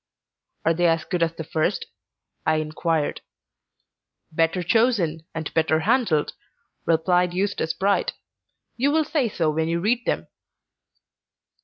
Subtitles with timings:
[0.65, 1.85] "Are they as good as the first?"
[2.43, 3.21] I inquired.
[4.31, 6.33] "Better chosen, and better handled,"
[6.87, 8.13] replied Eustace Bright.
[8.77, 10.25] "You will say so when you read them."